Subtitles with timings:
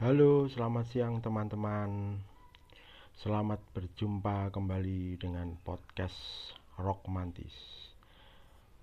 [0.00, 2.16] Halo, selamat siang teman-teman.
[3.20, 6.16] Selamat berjumpa kembali dengan podcast
[6.80, 7.52] Rock Mantis.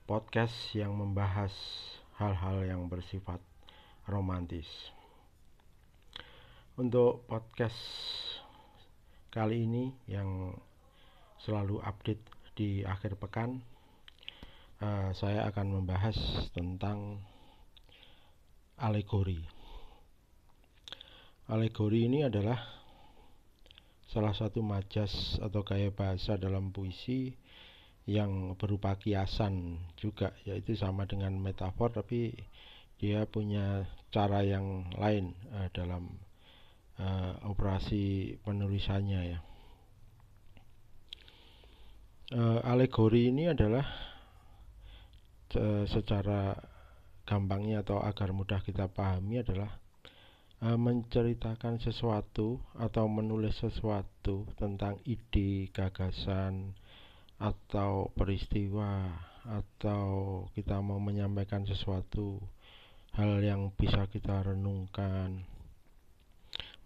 [0.06, 1.50] Podcast yang membahas
[2.22, 3.42] hal-hal yang bersifat
[4.06, 4.70] romantis.
[6.78, 7.82] Untuk podcast
[9.34, 10.54] kali ini yang
[11.42, 12.22] selalu update
[12.54, 13.66] di akhir pekan,
[14.86, 16.14] uh, saya akan membahas
[16.54, 17.26] tentang
[18.78, 19.57] alegori.
[21.48, 22.60] Alegori ini adalah
[24.12, 27.32] salah satu majas atau gaya bahasa dalam puisi
[28.04, 32.36] yang berupa kiasan juga yaitu sama dengan metafor tapi
[33.00, 36.20] dia punya cara yang lain uh, dalam
[37.00, 39.40] uh, operasi penulisannya ya.
[42.28, 43.88] Uh, alegori ini adalah
[45.56, 46.60] uh, secara
[47.24, 49.87] gampangnya atau agar mudah kita pahami adalah
[50.58, 56.74] menceritakan sesuatu atau menulis sesuatu tentang ide, gagasan
[57.38, 59.14] atau peristiwa
[59.46, 62.42] atau kita mau menyampaikan sesuatu
[63.14, 65.46] hal yang bisa kita renungkan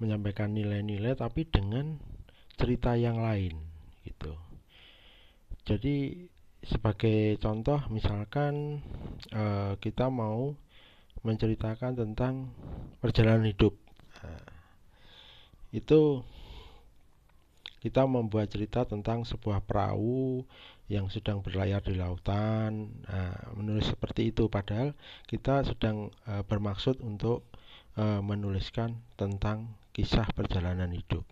[0.03, 1.95] menyampaikan nilai-nilai tapi dengan
[2.59, 3.55] cerita yang lain
[4.03, 4.33] gitu.
[5.64, 6.27] Jadi
[6.61, 8.81] sebagai contoh misalkan
[9.33, 10.53] uh, kita mau
[11.22, 12.50] menceritakan tentang
[12.97, 13.77] perjalanan hidup.
[15.72, 16.27] Itu
[17.81, 20.45] kita membuat cerita tentang sebuah perahu
[20.92, 22.92] yang sedang berlayar di lautan.
[23.08, 24.52] Nah, menulis seperti itu.
[24.52, 24.92] Padahal
[25.25, 27.47] kita sedang uh, bermaksud untuk
[27.95, 31.23] uh, menuliskan tentang kisah perjalanan hidup.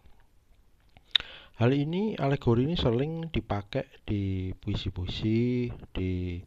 [1.60, 6.40] Hal ini alegori ini sering dipakai di puisi-puisi, di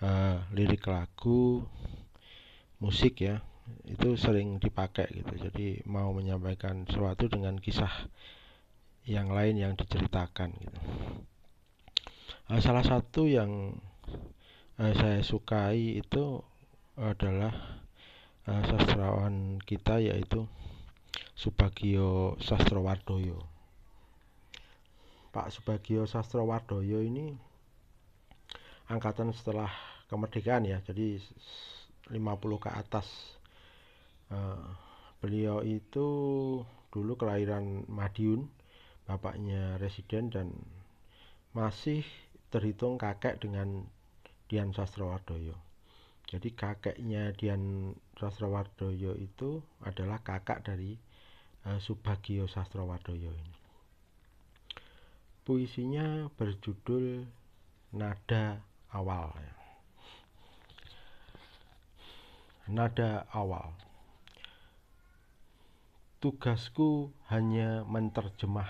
[0.00, 1.60] uh, lirik lagu,
[2.82, 3.42] musik ya.
[3.82, 5.34] Itu sering dipakai gitu.
[5.36, 7.90] Jadi mau menyampaikan sesuatu dengan kisah
[9.06, 10.80] yang lain yang diceritakan gitu.
[12.46, 13.74] Uh, salah satu yang
[14.78, 16.42] uh, saya sukai itu
[16.98, 17.82] adalah
[18.46, 20.46] uh, sastrawan kita yaitu
[21.36, 23.38] Subagio Sastrowardoyo.
[25.30, 27.36] Pak Subagio Sastrowardoyo ini
[28.88, 29.68] angkatan setelah
[30.06, 31.18] kemerdekaan ya jadi
[32.10, 33.06] 50 ke atas.
[34.26, 34.74] Uh,
[35.22, 36.08] beliau itu
[36.90, 38.50] dulu kelahiran Madiun
[39.06, 40.50] bapaknya residen dan
[41.54, 42.02] masih
[42.50, 43.86] terhitung kakek dengan
[44.50, 45.66] Dian Sastrowardoyo
[46.26, 50.98] jadi kakeknya Dian Sastrowardoyo itu adalah kakak dari
[51.70, 53.54] uh, Subagio Sastrowardoyo ini.
[55.46, 57.22] Puisinya berjudul
[57.94, 58.58] Nada
[58.90, 59.55] Awal.
[62.66, 63.78] Nada awal.
[66.18, 68.66] Tugasku hanya menerjemah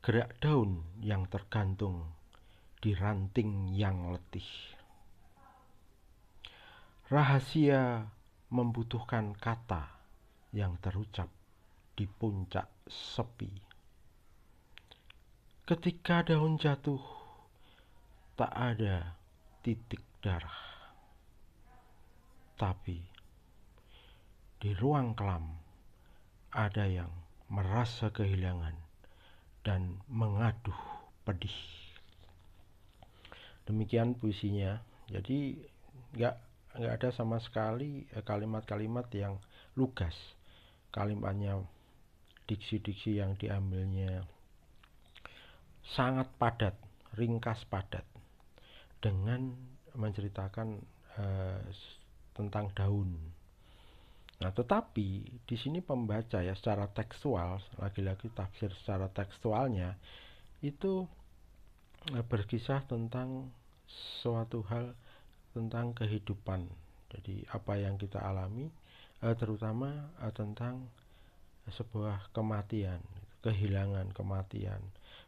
[0.00, 2.08] gerak daun yang tergantung
[2.80, 4.48] di ranting yang letih.
[7.12, 8.08] Rahasia
[8.48, 9.84] membutuhkan kata
[10.56, 11.28] yang terucap
[11.92, 13.52] di puncak sepi.
[15.68, 17.04] Ketika daun jatuh,
[18.40, 19.20] tak ada
[19.60, 20.69] titik darah.
[22.60, 23.00] Tapi
[24.60, 25.48] di ruang kelam
[26.52, 27.08] ada yang
[27.48, 28.76] merasa kehilangan
[29.64, 30.76] dan mengaduh
[31.24, 31.56] pedih.
[33.64, 34.76] Demikian puisinya.
[35.08, 35.56] Jadi
[36.20, 36.36] nggak
[36.76, 39.40] nggak ada sama sekali eh, kalimat-kalimat yang
[39.80, 40.14] lugas.
[40.92, 41.64] Kalimatnya
[42.44, 44.26] diksi-diksi yang diambilnya
[45.96, 46.76] sangat padat,
[47.16, 48.04] ringkas padat
[49.00, 49.54] dengan
[49.96, 50.82] menceritakan
[51.18, 51.62] uh,
[52.40, 53.12] tentang daun.
[54.40, 55.08] Nah, tetapi
[55.44, 60.00] di sini pembaca ya secara tekstual, lagi-lagi tafsir secara tekstualnya
[60.64, 61.04] itu
[62.08, 63.52] uh, berkisah tentang
[64.24, 64.96] suatu hal
[65.52, 66.64] tentang kehidupan.
[67.12, 68.72] Jadi apa yang kita alami
[69.20, 70.88] uh, terutama uh, tentang
[71.68, 73.04] sebuah kematian,
[73.44, 74.80] kehilangan, kematian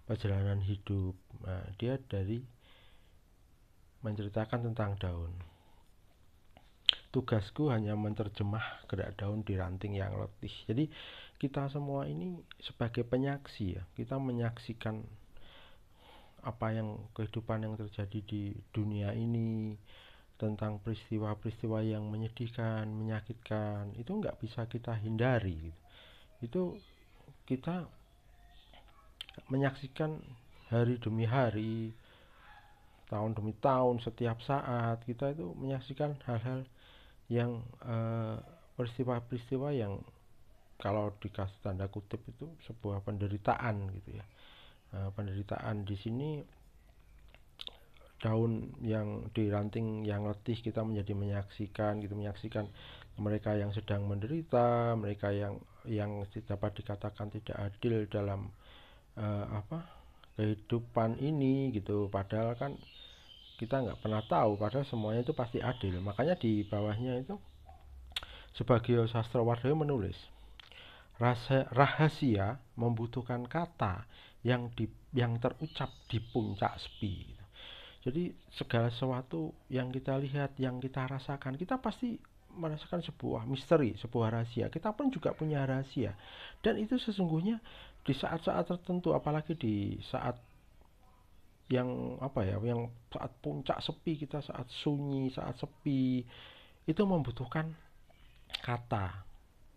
[0.09, 1.13] perjalanan hidup.
[1.45, 2.41] Nah, dia dari
[4.01, 5.52] menceritakan tentang daun.
[7.13, 10.53] Tugasku hanya menerjemah gerak daun di ranting yang letih.
[10.65, 10.89] Jadi
[11.37, 15.05] kita semua ini sebagai penyaksi ya, kita menyaksikan
[16.43, 19.77] apa yang kehidupan yang terjadi di dunia ini
[20.41, 25.71] tentang peristiwa-peristiwa yang menyedihkan, menyakitkan itu nggak bisa kita hindari.
[25.71, 25.79] Gitu.
[26.43, 26.63] Itu
[27.47, 27.87] kita
[29.53, 30.19] menyaksikan
[30.73, 31.95] hari demi hari
[33.07, 36.65] tahun demi tahun setiap saat kita itu menyaksikan hal-hal
[37.33, 38.37] yang eh,
[38.77, 39.97] peristiwa-peristiwa yang
[40.77, 44.25] kalau dikasih tanda kutip itu sebuah penderitaan gitu ya.
[44.93, 46.43] Nah, penderitaan di sini
[48.21, 52.71] daun yang di ranting yang letih kita menjadi menyaksikan gitu menyaksikan
[53.19, 55.59] mereka yang sedang menderita mereka yang
[55.89, 58.51] yang dapat dikatakan tidak adil dalam
[59.19, 60.03] uh, apa
[60.39, 62.09] kehidupan ini gitu.
[62.09, 62.79] Padahal kan
[63.63, 67.39] kita nggak pernah tahu padahal semuanya itu pasti adil makanya di bawahnya itu
[68.59, 70.19] sebagai sastrawardoyo menulis
[71.71, 74.03] rahasia membutuhkan kata
[74.43, 77.39] yang di yang terucap di puncak sepi
[78.03, 82.19] jadi segala sesuatu yang kita lihat yang kita rasakan kita pasti
[82.53, 84.69] merasakan sebuah misteri, sebuah rahasia.
[84.69, 86.13] Kita pun juga punya rahasia.
[86.61, 87.57] Dan itu sesungguhnya
[88.05, 90.37] di saat-saat tertentu apalagi di saat
[91.71, 96.25] yang apa ya, yang saat puncak sepi kita saat sunyi, saat sepi
[96.89, 97.71] itu membutuhkan
[98.63, 99.23] kata,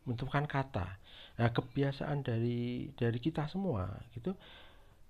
[0.04, 0.98] membutuhkan kata.
[1.36, 4.32] Nah, kebiasaan dari dari kita semua gitu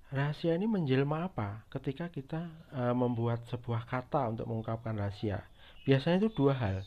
[0.10, 5.46] rahasia ini menjelma apa ketika kita uh, membuat sebuah kata untuk mengungkapkan rahasia
[5.86, 6.78] biasanya itu dua hal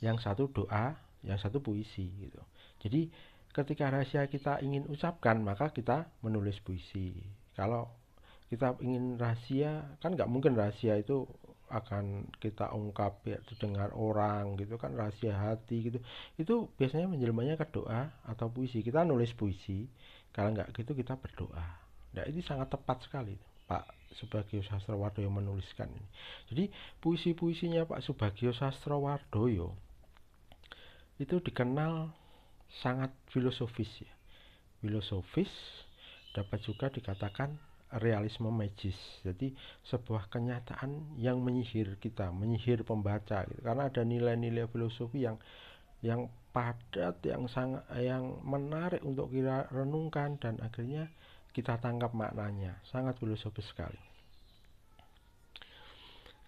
[0.00, 2.40] yang satu doa, yang satu puisi gitu.
[2.80, 3.12] Jadi
[3.52, 7.20] ketika rahasia kita ingin ucapkan maka kita menulis puisi.
[7.52, 7.92] Kalau
[8.50, 11.24] kita ingin rahasia kan nggak mungkin rahasia itu
[11.70, 15.98] akan kita ungkap ya dengar orang gitu kan rahasia hati gitu.
[16.34, 18.82] Itu biasanya menjelmanya ke doa atau puisi.
[18.82, 19.86] Kita nulis puisi
[20.34, 21.66] kalau nggak gitu kita berdoa.
[22.18, 23.38] Nah ini sangat tepat sekali
[23.70, 23.86] Pak
[24.18, 26.08] Subagio Sastrowardoyo menuliskan ini.
[26.50, 26.64] Jadi
[26.98, 29.70] puisi-puisinya Pak Subagio Sastrowardoyo
[31.22, 32.10] itu dikenal
[32.82, 34.12] sangat filosofis ya.
[34.82, 35.50] Filosofis
[36.34, 38.94] dapat juga dikatakan realisme magis.
[39.26, 39.50] Jadi
[39.88, 43.60] sebuah kenyataan yang menyihir kita, menyihir pembaca gitu.
[43.66, 45.40] Karena ada nilai-nilai filosofi yang
[46.00, 51.10] yang padat, yang sangat yang menarik untuk kita renungkan dan akhirnya
[51.50, 52.78] kita tangkap maknanya.
[52.86, 53.98] Sangat filosofis sekali.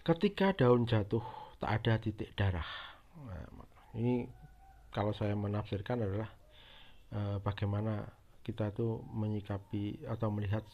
[0.03, 1.23] Ketika daun jatuh
[1.63, 2.67] tak ada titik darah.
[3.23, 3.47] Nah,
[3.95, 4.27] ini
[4.91, 6.31] kalau saya menafsirkan adalah
[7.15, 8.03] e, bagaimana
[8.43, 10.67] kita itu menyikapi atau melihat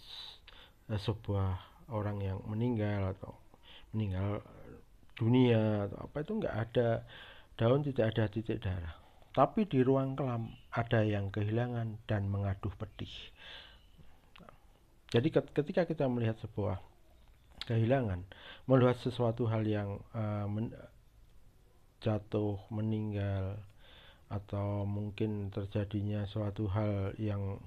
[0.89, 1.61] sebuah
[1.93, 3.37] orang yang meninggal atau
[3.93, 4.41] meninggal
[5.17, 6.89] dunia atau apa itu nggak ada
[7.61, 8.97] daun tidak ada titik darah.
[9.37, 13.13] Tapi di ruang kelam ada yang kehilangan dan mengaduh pedih.
[15.09, 16.81] Jadi ketika kita melihat sebuah
[17.65, 18.25] kehilangan
[18.65, 20.73] melihat sesuatu hal yang uh, men
[21.99, 23.59] jatuh meninggal
[24.31, 27.59] atau mungkin terjadinya suatu hal yang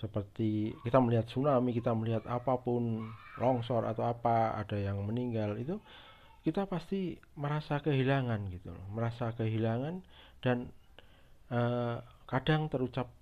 [0.00, 5.76] seperti kita melihat tsunami, kita melihat apa pun longsor atau apa ada yang meninggal itu
[6.40, 10.00] kita pasti merasa kehilangan gitu loh, merasa kehilangan
[10.40, 10.72] dan
[11.52, 13.12] uh, kadang terucap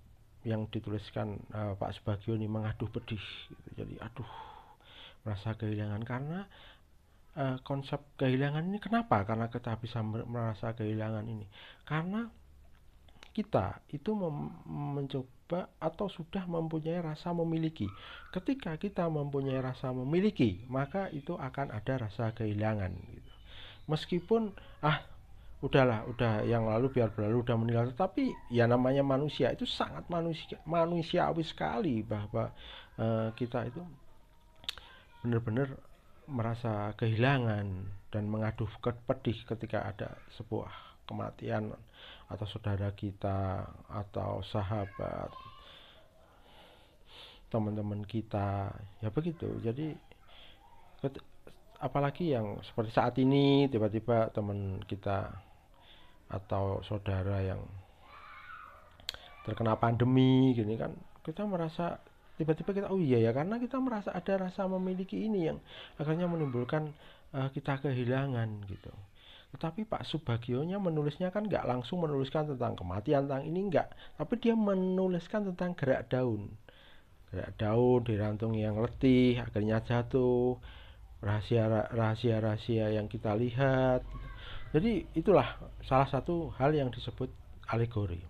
[0.47, 3.83] yang dituliskan uh, Pak Subagio ini mengaduh pedih gitu.
[3.83, 4.31] jadi aduh
[5.27, 6.01] merasa kehilangan.
[6.07, 6.39] Karena
[7.35, 9.27] uh, konsep kehilangan ini kenapa?
[9.27, 11.43] Karena kita bisa merasa kehilangan ini.
[11.83, 12.23] Karena
[13.35, 15.38] kita itu mencoba
[15.81, 17.89] atau sudah mempunyai rasa memiliki.
[18.29, 23.31] Ketika kita mempunyai rasa memiliki, maka itu akan ada rasa kehilangan gitu.
[23.89, 24.53] Meskipun
[24.85, 25.01] ah
[25.59, 30.55] udahlah, udah yang lalu biar berlalu udah meninggal, tapi ya namanya manusia itu sangat manusia
[30.63, 32.53] manusiawi sekali bahwa
[33.01, 33.81] uh, kita itu
[35.19, 35.75] benar-benar
[36.29, 37.65] merasa kehilangan
[38.13, 40.69] dan mengaduh pedih ketika ada sebuah
[41.09, 41.73] kematian
[42.29, 45.33] atau saudara kita atau sahabat
[47.49, 48.69] teman-teman kita.
[49.01, 49.49] Ya begitu.
[49.65, 49.97] Jadi
[51.79, 55.31] apalagi yang seperti saat ini tiba-tiba teman kita
[56.29, 57.63] atau saudara yang
[59.47, 60.93] terkena pandemi gini kan
[61.25, 61.97] kita merasa
[62.37, 65.57] tiba-tiba kita oh iya ya karena kita merasa ada rasa memiliki ini yang
[65.97, 66.93] akhirnya menimbulkan
[67.33, 68.91] uh, kita kehilangan gitu
[69.49, 73.87] tetapi Pak Subagionya menulisnya kan nggak langsung menuliskan tentang kematian tentang ini nggak,
[74.21, 76.53] tapi dia menuliskan tentang gerak daun.
[77.33, 80.61] Gerak daun di rantung yang letih akhirnya jatuh,
[81.25, 84.05] rahasia rahasia rahasia yang kita lihat.
[84.69, 87.33] Jadi itulah salah satu hal yang disebut
[87.73, 88.21] alegori.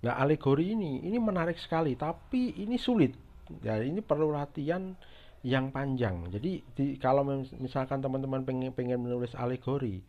[0.00, 3.14] Nah, alegori ini ini menarik sekali, tapi ini sulit.
[3.62, 4.94] Ya, ini perlu latihan
[5.40, 6.28] yang panjang.
[6.28, 7.24] Jadi di, kalau
[7.60, 10.04] misalkan teman-teman pengen pengen menulis alegori,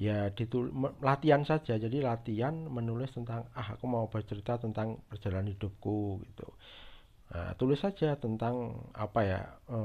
[0.00, 0.72] ya ditul
[1.04, 1.76] latihan saja.
[1.76, 6.48] Jadi latihan menulis tentang ah aku mau bercerita tentang perjalanan hidupku gitu.
[7.32, 9.78] Nah, tulis saja tentang apa ya e,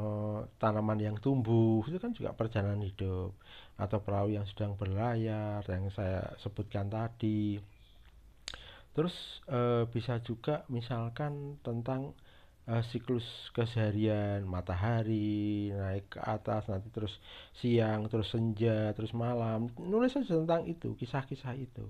[0.59, 3.31] tanaman yang tumbuh itu kan juga perjalanan hidup
[3.79, 7.55] atau perahu yang sedang berlayar yang saya sebutkan tadi
[8.97, 12.17] terus uh, bisa juga misalkan tentang
[12.67, 17.15] uh, siklus keseharian matahari naik ke atas nanti terus
[17.55, 19.71] siang terus senja terus malam.
[19.79, 21.87] Nulis saja tentang itu kisah-kisah itu.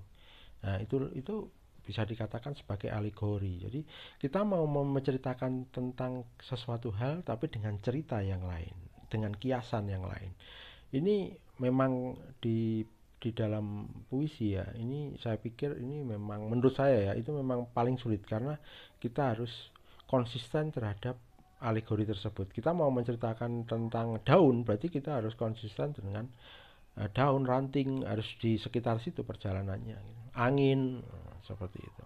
[0.64, 1.50] Nah itu itu
[1.82, 3.64] bisa dikatakan sebagai alegori.
[3.64, 3.80] Jadi
[4.22, 8.74] kita mau menceritakan tentang sesuatu hal tapi dengan cerita yang lain
[9.08, 10.32] dengan kiasan yang lain.
[10.94, 11.32] Ini
[11.64, 12.84] memang di
[13.18, 17.96] di dalam puisi ya ini saya pikir ini memang menurut saya ya itu memang paling
[17.98, 18.22] sulit.
[18.28, 18.60] Karena
[19.00, 19.52] kita harus
[20.08, 21.20] konsisten terhadap
[21.62, 26.26] alegori tersebut kita mau menceritakan tentang daun berarti kita harus konsisten dengan
[26.98, 30.22] uh, daun ranting harus di sekitar situ perjalanannya gitu.
[30.38, 32.04] angin uh, seperti itu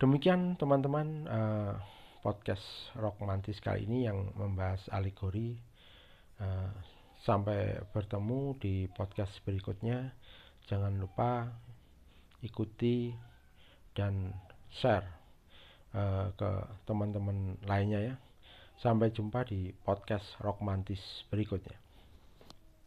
[0.00, 1.74] demikian teman-teman uh,
[2.24, 2.64] podcast
[3.20, 5.56] mantis kali ini yang membahas alegori
[6.40, 6.72] uh,
[7.24, 10.12] Sampai bertemu di podcast berikutnya.
[10.68, 11.48] Jangan lupa
[12.44, 13.16] ikuti
[13.96, 14.28] dan
[14.68, 15.23] share
[15.94, 16.50] uh, ke
[16.84, 18.14] teman-teman lainnya ya.
[18.82, 21.83] Sampai jumpa di podcast Rock Mantis berikutnya.